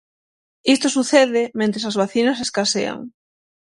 [0.75, 2.99] Isto sucede, mentres as vacinas escasean.